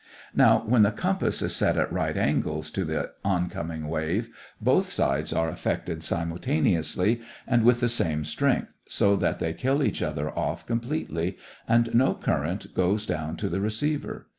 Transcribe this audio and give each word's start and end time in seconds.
Now 0.33 0.63
when 0.65 0.81
the 0.81 0.91
compass 0.91 1.43
is 1.43 1.55
set 1.55 1.77
at 1.77 1.93
right 1.93 2.17
angles 2.17 2.71
to 2.71 2.83
the 2.83 3.11
oncoming 3.23 3.87
wave, 3.87 4.35
both 4.59 4.89
sides 4.89 5.31
are 5.31 5.47
affected 5.47 6.03
simultaneously 6.03 7.21
and 7.45 7.63
with 7.63 7.81
the 7.81 7.87
same 7.87 8.23
strength, 8.23 8.73
so 8.87 9.15
that 9.17 9.37
they 9.37 9.53
kill 9.53 9.83
each 9.83 10.01
other 10.01 10.31
off 10.35 10.65
completely, 10.65 11.37
and 11.67 11.93
no 11.93 12.15
current 12.15 12.73
goes 12.73 13.05
down 13.05 13.37
to 13.37 13.47
the 13.47 13.61
receiver. 13.61 14.25